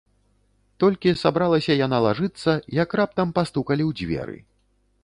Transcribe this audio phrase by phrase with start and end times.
[0.83, 2.51] Толькі сабралася яна лажыцца,
[2.83, 4.37] як раптам пастукалі ў дзверы.